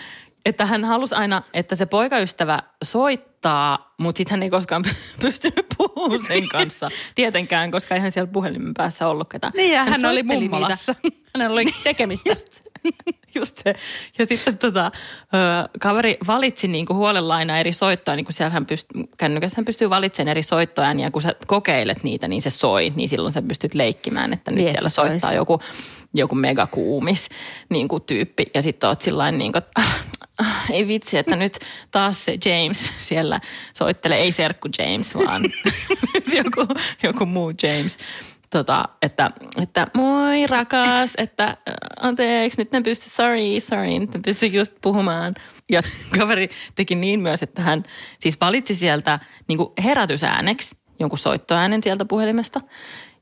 että 0.45 0.67
hän 0.67 0.85
halusi 0.85 1.15
aina, 1.15 1.43
että 1.55 1.77
se 1.77 1.87
poikaystävä 1.87 2.63
soittaa, 2.85 3.95
mutta 3.99 4.19
sitten 4.19 4.31
hän 4.31 4.43
ei 4.43 4.51
koskaan 4.51 4.85
pystynyt 5.21 5.67
puhumaan 5.79 6.23
sen 6.23 6.49
kanssa. 6.49 6.89
Tietenkään, 7.15 7.71
koska 7.71 7.95
eihän 7.95 8.13
siellä 8.13 8.33
puhelimen 8.33 8.75
päässä 8.75 9.09
ollut 9.09 9.29
ketään. 9.29 9.53
Niin 9.57 9.75
ja 9.75 9.85
hän, 9.85 9.93
oli 9.93 10.01
soitteli 10.01 10.41
niitä- 10.41 10.55
mummolassa. 10.55 10.95
Hänellä 11.37 11.55
oli 11.55 11.65
tekemistä. 11.85 12.31
Just 12.33 12.70
se. 13.65 13.75
Ja 14.19 14.27
sitten 14.27 14.59
tota, 14.59 14.91
kaveri 15.81 16.19
valitsi 16.27 16.69
niinku 16.69 16.95
huolella 16.95 17.35
aina 17.35 17.59
eri 17.59 17.73
soittoja, 17.73 18.17
niin 18.17 18.25
kuin 18.25 18.35
siellä 18.35 18.51
hän 18.51 18.67
pyst- 18.73 19.07
kännykässä 19.19 19.57
hän 19.57 19.65
pystyy 19.65 19.91
valitsemaan 19.91 20.29
eri 20.29 20.43
soittoääniä, 20.43 21.07
ja 21.07 21.11
kun 21.11 21.23
sä 21.23 21.35
kokeilet 21.47 22.03
niitä, 22.03 22.29
niin 22.29 22.43
se 22.43 22.51
soi, 22.51 22.93
niin 22.97 23.09
silloin 23.09 23.33
sä 23.33 23.43
pystyt 23.43 23.75
leikkimään, 23.75 24.33
että 24.33 24.51
nyt 24.51 24.59
Viesti 24.59 24.73
siellä 24.73 24.89
soittaa 24.89 25.33
joku, 25.33 25.61
joku 26.15 26.35
megakuumis 26.35 27.29
niin 27.69 27.89
kuin 27.89 28.03
tyyppi, 28.03 28.47
ja 28.55 28.63
sitten 28.63 28.89
oot 28.89 29.01
sillä 29.01 29.31
niin 29.31 29.53
kuin, 29.53 29.63
ah, 29.75 30.01
ah, 30.39 30.71
ei 30.71 30.89
vitsi, 30.89 31.19
että 31.19 31.37
nyt 31.37 31.59
taas 31.91 32.25
se 32.25 32.39
James 32.45 32.93
siellä 32.99 33.41
soittelee, 33.73 34.19
ei 34.19 34.33
serkku 34.33 34.69
James, 34.79 35.15
vaan 35.15 35.43
joku, 36.45 36.75
joku 37.03 37.27
muu 37.27 37.53
James 37.63 37.99
tota, 38.51 38.85
että, 39.03 39.31
että 39.63 39.87
moi 39.95 40.47
rakas, 40.47 41.13
että 41.19 41.45
äh, 41.45 41.57
anteeksi, 42.01 42.61
nyt 42.61 42.75
en 42.75 42.83
pysty, 42.83 43.09
sorry, 43.09 43.61
sorry, 43.61 43.99
nyt 43.99 44.15
en 44.15 44.23
pysty 44.23 44.47
just 44.47 44.73
puhumaan. 44.83 45.35
Ja 45.69 45.83
kaveri 46.19 46.49
teki 46.75 46.95
niin 46.95 47.21
myös, 47.21 47.43
että 47.43 47.63
hän 47.63 47.83
siis 48.19 48.41
valitsi 48.41 48.75
sieltä 48.75 49.21
niin 49.49 49.59
herätysääneksi 49.85 50.77
jonkun 51.01 51.19
soittoäänen 51.19 51.83
sieltä 51.83 52.05
puhelimesta. 52.05 52.61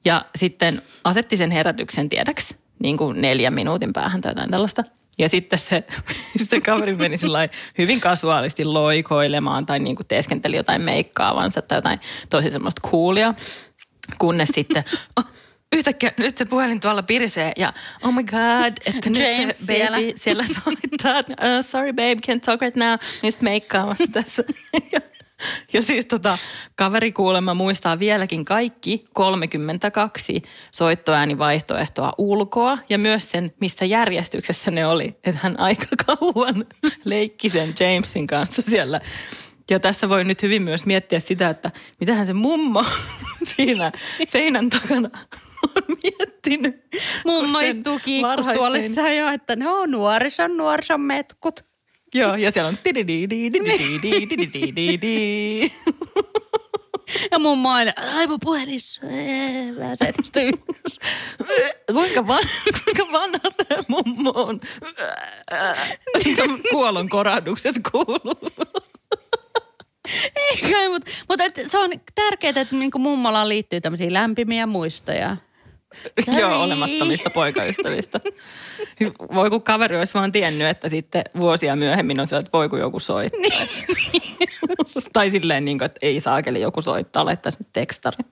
Ja 0.04 0.24
sitten 0.36 0.82
asetti 1.04 1.36
sen 1.36 1.50
herätyksen 1.50 2.08
tiedäksi 2.08 2.56
niin 2.78 2.96
kuin 2.96 3.20
neljän 3.20 3.54
minuutin 3.54 3.92
päähän 3.92 4.20
tai 4.20 4.30
jotain 4.30 4.50
tällaista. 4.50 4.84
Ja 5.18 5.28
sitten 5.28 5.58
se, 5.58 5.84
se 6.48 6.60
kaveri 6.60 6.96
meni 6.96 7.16
hyvin 7.78 8.00
kasuaalisti 8.00 8.64
loikoilemaan 8.64 9.66
tai 9.66 9.78
niin 9.78 9.96
kuin 9.96 10.06
teeskenteli 10.06 10.56
jotain 10.56 10.82
meikkaavansa 10.82 11.62
tai 11.62 11.78
jotain 11.78 12.00
tosi 12.30 12.50
semmoista 12.50 12.88
coolia 12.88 13.34
kunnes 14.18 14.48
sitten 14.48 14.84
oh, 15.16 15.24
yhtäkkiä 15.72 16.12
nyt 16.16 16.38
se 16.38 16.44
puhelin 16.44 16.80
tuolla 16.80 17.02
pirisee 17.02 17.52
ja 17.56 17.72
oh 18.04 18.14
my 18.14 18.22
god, 18.22 18.72
että 18.86 19.10
nyt 19.10 19.18
James 19.18 19.58
se 19.58 19.66
baby 19.66 19.78
siellä, 19.78 19.98
siellä 20.16 20.44
soittaa, 20.44 21.18
uh, 21.18 21.64
sorry 21.64 21.92
babe, 21.92 22.16
can't 22.26 22.40
talk 22.40 22.60
right 22.60 22.76
now, 22.76 22.98
just 23.22 23.40
meikkaamassa 23.40 24.04
tässä. 24.12 24.44
ja, 24.92 25.00
ja 25.72 25.82
siis 25.82 26.06
tota, 26.06 26.38
kaveri 26.74 27.12
kuulemma 27.12 27.54
muistaa 27.54 27.98
vieläkin 27.98 28.44
kaikki 28.44 29.04
32 29.12 30.42
soittoäänivaihtoehtoa 30.72 32.12
ulkoa 32.18 32.78
ja 32.88 32.98
myös 32.98 33.30
sen, 33.30 33.54
missä 33.60 33.84
järjestyksessä 33.84 34.70
ne 34.70 34.86
oli. 34.86 35.16
Että 35.24 35.40
hän 35.42 35.60
aika 35.60 35.86
kauan 36.06 36.64
leikki 37.04 37.48
sen 37.48 37.74
Jamesin 37.80 38.26
kanssa 38.26 38.62
siellä 38.62 39.00
ja 39.70 39.80
tässä 39.80 40.08
voi 40.08 40.24
nyt 40.24 40.42
hyvin 40.42 40.62
myös 40.62 40.86
miettiä 40.86 41.20
sitä, 41.20 41.48
että 41.48 41.70
mitähän 42.00 42.26
se 42.26 42.32
mummo 42.32 42.84
siinä 43.56 43.92
seinän 44.28 44.70
takana 44.70 45.10
on 45.62 45.96
miettinyt. 46.02 46.76
Mummo 47.24 47.60
istuu 47.60 48.00
kiikkustuolissa 48.04 49.10
jo, 49.10 49.28
että 49.28 49.56
ne 49.56 49.68
on 49.68 49.90
nuorison 49.90 50.56
nuorison 50.56 51.00
metkut. 51.00 51.60
Joo, 52.14 52.36
ja 52.36 52.52
siellä 52.52 52.68
on 52.68 52.78
ja 57.30 57.38
mun 57.38 57.58
maine, 57.58 57.92
ai 58.16 58.26
mun 58.26 58.38
puhelis, 58.44 59.00
kuinka, 61.92 62.26
van, 62.26 62.42
kuinka 62.84 63.12
vanha 63.12 63.50
tämä 63.56 63.82
mummo 63.88 64.32
on? 64.34 64.60
Kuolon 66.70 67.08
korahdukset 67.08 67.76
kuuluu. 67.92 68.50
Ei 70.36 70.70
kai, 70.70 70.88
mutta, 70.88 71.10
mutta 71.28 71.44
et, 71.44 71.60
se 71.66 71.78
on 71.78 71.90
tärkeää, 72.14 72.52
että 72.56 72.76
niinku 72.76 72.98
mummolaan 72.98 73.48
liittyy 73.48 73.80
tämmöisiä 73.80 74.12
lämpimiä 74.12 74.66
muistoja. 74.66 75.36
Sorry. 76.24 76.40
Joo, 76.40 76.62
olemattomista 76.62 77.30
poikaystävistä. 77.30 78.20
Voi 79.34 79.50
kun 79.50 79.62
kaveri 79.62 79.98
olisi 79.98 80.14
vaan 80.14 80.32
tiennyt, 80.32 80.68
että 80.68 80.88
sitten 80.88 81.24
vuosia 81.38 81.76
myöhemmin 81.76 82.20
on 82.20 82.26
sillä, 82.26 82.40
että 82.40 82.52
voi 82.52 82.68
kun 82.68 82.78
joku 82.78 83.00
soittaisi. 83.00 83.84
tai 85.12 85.30
silleen, 85.30 85.64
niin 85.64 85.78
kuin, 85.78 85.86
että 85.86 85.98
ei 86.02 86.20
saakeli 86.20 86.60
joku 86.60 86.82
soittaa, 86.82 87.24
laittaisi 87.24 87.58
nyt 87.58 87.68
tekstarin. 87.72 88.26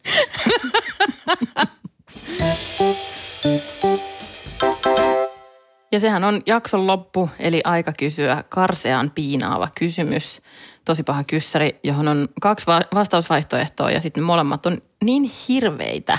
Ja 5.97 6.01
sehän 6.01 6.25
on 6.25 6.43
jakson 6.47 6.87
loppu, 6.87 7.31
eli 7.39 7.61
aika 7.65 7.93
kysyä 7.99 8.45
karsean 8.49 9.11
piinaava 9.11 9.69
kysymys. 9.75 10.43
Tosi 10.85 11.03
paha 11.03 11.25
kyssäri, 11.25 11.81
johon 11.83 12.09
on 12.09 12.29
kaksi 12.41 12.67
va- 12.67 12.85
vastausvaihtoehtoa 12.95 13.91
ja 13.91 14.01
sitten 14.01 14.23
molemmat 14.23 14.67
on 14.67 14.83
niin 15.05 15.31
hirveitä, 15.49 16.19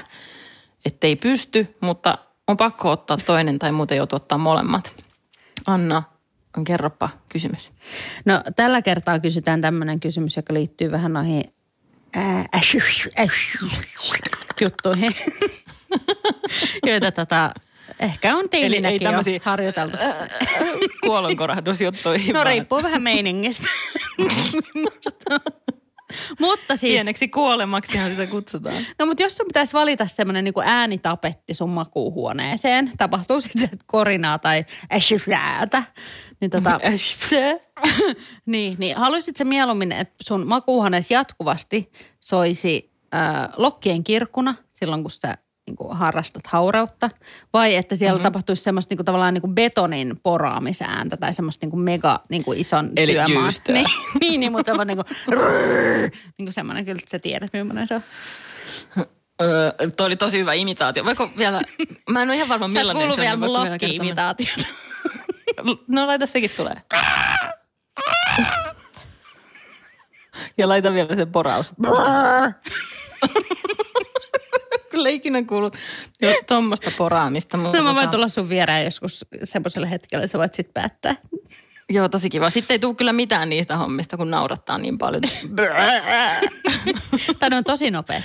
ettei 0.85 1.15
pysty, 1.15 1.75
mutta 1.81 2.17
on 2.47 2.57
pakko 2.57 2.91
ottaa 2.91 3.17
toinen 3.17 3.59
tai 3.59 3.71
muuten 3.71 3.97
joutuu 3.97 4.15
ottaa 4.15 4.37
molemmat. 4.37 4.95
Anna, 5.67 6.03
kerropa 6.67 7.09
kysymys. 7.29 7.71
No 8.25 8.41
tällä 8.55 8.81
kertaa 8.81 9.19
kysytään 9.19 9.61
tämmöinen 9.61 9.99
kysymys, 9.99 10.35
joka 10.35 10.53
liittyy 10.53 10.91
vähän 10.91 11.13
noihin 11.13 11.43
juttuihin, 14.61 15.15
joita 16.87 17.11
tota, 17.11 17.51
ehkä 17.99 18.35
on 18.35 18.49
teininäkin 18.49 19.01
jo 19.01 19.09
tämmösiä- 19.11 19.39
harjoiteltu. 19.51 19.97
Kuolonkorahdusjuttuihin. 21.01 22.33
No 22.33 22.43
riippuu 22.43 22.83
vähän 22.83 23.01
meiningistä. 23.01 23.67
Mutta 26.39 26.75
siis, 26.75 26.93
Pieneksi 26.93 27.27
kuolemaksihan 27.27 28.09
sitä 28.11 28.27
kutsutaan. 28.27 28.75
no 28.99 29.05
mutta 29.05 29.23
jos 29.23 29.37
sun 29.37 29.45
pitäisi 29.47 29.73
valita 29.73 30.07
semmoinen 30.07 30.43
niin 30.43 30.53
äänitapetti 30.63 31.53
sun 31.53 31.69
makuuhuoneeseen, 31.69 32.91
tapahtuu 32.97 33.41
sitten 33.41 33.69
korinaa 33.85 34.39
tai 34.39 34.65
äsyfläätä, 34.93 35.83
niin 36.41 36.51
tota, 36.51 36.79
niin, 38.45 38.75
niin 38.77 38.97
haluaisit 38.97 39.37
sä 39.37 39.45
mieluummin, 39.45 39.91
että 39.91 40.15
sun 40.27 40.47
makuuhuoneessa 40.47 41.13
jatkuvasti 41.13 41.91
soisi 42.19 42.91
äh, 43.15 43.49
lokkien 43.57 44.03
kirkkuna 44.03 44.55
silloin, 44.73 45.01
kun 45.03 45.11
sä 45.11 45.37
niin 45.67 45.75
kuin 45.75 45.97
harrastat 45.97 46.47
haurautta, 46.47 47.09
vai 47.53 47.75
että 47.75 47.95
siellä 47.95 48.17
mm-hmm. 48.17 48.23
tapahtuisi 48.23 48.63
semmoista 48.63 48.91
niin 48.91 48.97
kuin, 48.97 49.05
tavallaan 49.05 49.33
niin 49.33 49.41
kuin 49.41 49.55
betonin 49.55 50.19
poraamisääntä 50.23 51.17
tai 51.17 51.33
semmoista 51.33 51.65
niin 51.65 51.71
kuin 51.71 51.81
mega 51.81 52.19
niin 52.29 52.43
kuin 52.43 52.59
ison 52.59 52.89
Eli 52.95 53.13
työmaan. 53.13 53.51
Niin, 53.67 53.85
niin, 54.19 54.39
niin, 54.39 54.51
mutta 54.51 54.69
semmoinen 54.69 54.97
niin 54.97 55.05
kuin, 55.05 55.39
niin 56.37 56.45
kuin 56.45 56.53
semmoinen, 56.53 56.85
kyllä 56.85 57.01
sä 57.07 57.19
tiedät, 57.19 57.53
millainen 57.53 57.87
se 57.87 57.95
on. 57.95 58.01
Öö, 59.41 59.71
toi 59.97 60.05
oli 60.05 60.15
tosi 60.15 60.39
hyvä 60.39 60.53
imitaatio. 60.53 61.05
Voiko 61.05 61.29
vielä, 61.37 61.61
mä 62.09 62.21
en 62.21 62.29
ole 62.29 62.35
ihan 62.35 62.49
varma 62.49 62.67
Sä 62.67 62.73
millainen 62.73 63.03
kuulu 63.03 63.15
se 63.15 63.21
vielä 63.21 63.33
on. 63.33 63.39
mun 63.39 63.49
vielä 63.49 63.69
lokki-imitaatiota. 63.69 64.67
No 65.87 66.07
laita 66.07 66.25
sekin 66.25 66.51
tulee. 66.57 66.75
Ja 70.57 70.69
laita 70.69 70.93
vielä 70.93 71.15
se 71.15 71.25
poraus 71.25 71.73
kyllä 74.97 75.09
ikinä 75.09 75.43
kuullut 75.43 75.75
jo 76.21 76.29
tuommoista 76.47 76.91
poraamista. 76.97 77.57
Mutta 77.57 77.77
no 77.77 77.83
mä 77.83 77.95
voin 77.95 78.07
tota- 78.07 78.11
tulla 78.11 78.27
sun 78.27 78.49
vierään 78.49 78.85
joskus 78.85 79.25
semmoisella 79.43 79.87
hetkellä, 79.87 80.27
sä 80.27 80.37
voit 80.37 80.53
sitten 80.53 80.73
päättää. 80.73 81.15
Joo, 81.89 82.09
tosi 82.09 82.29
kiva. 82.29 82.49
Sitten 82.49 82.75
ei 82.75 82.79
tule 82.79 82.95
kyllä 82.95 83.13
mitään 83.13 83.49
niistä 83.49 83.77
hommista, 83.77 84.17
kun 84.17 84.31
naurattaa 84.31 84.77
niin 84.77 84.97
paljon. 84.97 85.23
Tämä 87.39 87.57
on 87.57 87.63
tosi 87.63 87.91
nopea. 87.91 88.21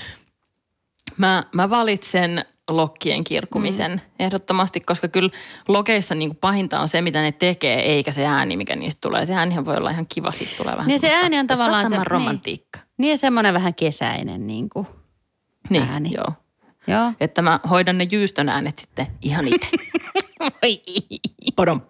Mä, 1.16 1.44
mä 1.52 1.70
valitsen 1.70 2.44
lokkien 2.70 3.24
kirkumisen 3.24 3.90
mm. 3.90 4.00
ehdottomasti, 4.18 4.80
koska 4.80 5.08
kyllä 5.08 5.30
lokeissa 5.68 6.14
niin 6.14 6.28
kuin 6.28 6.38
pahinta 6.38 6.80
on 6.80 6.88
se, 6.88 7.02
mitä 7.02 7.22
ne 7.22 7.32
tekee, 7.32 7.80
eikä 7.80 8.12
se 8.12 8.26
ääni, 8.26 8.56
mikä 8.56 8.76
niistä 8.76 9.00
tulee. 9.00 9.26
Se 9.26 9.34
äänihän 9.34 9.64
voi 9.64 9.76
olla 9.76 9.90
ihan 9.90 10.06
kiva, 10.14 10.32
siitä 10.32 10.52
tulee 10.56 10.76
vähän 10.76 10.86
niin 10.86 11.00
se 11.00 11.14
ääni 11.14 11.38
on 11.38 11.46
tavallaan 11.46 11.90
se, 11.90 11.96
niin. 11.96 12.06
romantiikka. 12.06 12.78
Niin, 12.78 12.92
niin 12.98 13.18
semmoinen 13.18 13.54
vähän 13.54 13.74
kesäinen 13.74 14.46
niin 14.46 14.68
kuin 14.68 14.86
niin, 15.70 15.82
ääni. 15.82 16.10
Joo. 16.14 16.41
Joo. 16.86 17.12
Että 17.20 17.42
mä 17.42 17.60
hoidan 17.70 17.98
ne 17.98 18.08
jyystön 18.12 18.48
äänet 18.48 18.78
sitten 18.78 19.06
ihan 19.22 19.48
itse. 19.48 19.68
Voi. 20.40 20.82
Padom 21.56 21.80